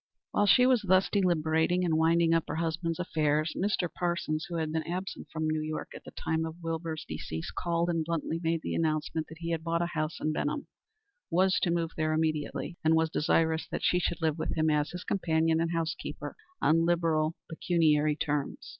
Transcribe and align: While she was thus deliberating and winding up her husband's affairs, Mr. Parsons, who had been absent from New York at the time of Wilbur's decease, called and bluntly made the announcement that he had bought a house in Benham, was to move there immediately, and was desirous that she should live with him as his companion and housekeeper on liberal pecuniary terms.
While 0.31 0.47
she 0.47 0.65
was 0.65 0.81
thus 0.81 1.09
deliberating 1.11 1.85
and 1.85 1.95
winding 1.95 2.33
up 2.33 2.45
her 2.47 2.55
husband's 2.55 2.97
affairs, 2.97 3.53
Mr. 3.55 3.87
Parsons, 3.93 4.45
who 4.49 4.55
had 4.55 4.71
been 4.71 4.81
absent 4.81 5.27
from 5.31 5.47
New 5.47 5.61
York 5.61 5.89
at 5.93 6.03
the 6.05 6.09
time 6.09 6.43
of 6.43 6.55
Wilbur's 6.63 7.05
decease, 7.07 7.51
called 7.51 7.87
and 7.87 8.03
bluntly 8.03 8.39
made 8.41 8.63
the 8.63 8.73
announcement 8.73 9.27
that 9.27 9.37
he 9.41 9.51
had 9.51 9.63
bought 9.63 9.83
a 9.83 9.93
house 9.93 10.19
in 10.19 10.33
Benham, 10.33 10.65
was 11.29 11.59
to 11.59 11.69
move 11.69 11.91
there 11.97 12.13
immediately, 12.13 12.79
and 12.83 12.95
was 12.95 13.11
desirous 13.11 13.67
that 13.69 13.83
she 13.83 13.99
should 13.99 14.23
live 14.23 14.39
with 14.39 14.57
him 14.57 14.71
as 14.71 14.89
his 14.89 15.03
companion 15.03 15.61
and 15.61 15.71
housekeeper 15.71 16.35
on 16.59 16.83
liberal 16.83 17.35
pecuniary 17.47 18.15
terms. 18.15 18.69